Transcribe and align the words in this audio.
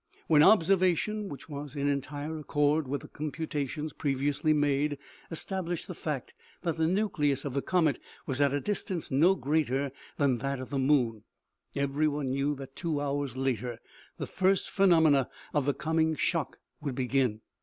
When 0.25 0.41
observation, 0.41 1.29
which 1.29 1.47
was 1.47 1.75
in 1.75 1.87
entire 1.87 2.39
accord 2.39 2.87
with 2.87 3.01
the 3.01 3.07
computations 3.07 3.93
previously 3.93 4.51
made, 4.51 4.97
established 5.29 5.87
the 5.87 5.93
fact 5.93 6.33
that 6.63 6.77
the 6.77 6.87
nucleus 6.87 7.45
of 7.45 7.53
the 7.53 7.61
comet 7.61 7.99
was 8.25 8.41
at 8.41 8.51
a 8.51 8.59
distance 8.59 9.11
no 9.11 9.35
greater 9.35 9.91
than 10.17 10.39
that 10.39 10.59
of 10.59 10.71
the 10.71 10.79
moon, 10.79 11.21
everyone 11.75 12.31
knew 12.31 12.55
that 12.55 12.75
two 12.75 12.99
hours 12.99 13.37
later 13.37 13.77
the 14.17 14.25
first 14.25 14.71
phenomena 14.71 15.29
of 15.53 15.67
the 15.67 15.73
coming 15.75 16.15
shock 16.15 16.57
would 16.81 16.95
begin. 16.95 17.41